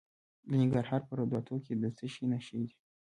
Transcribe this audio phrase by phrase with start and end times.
[0.47, 2.71] د ننګرهار په روداتو کې د څه شي نښې دي؟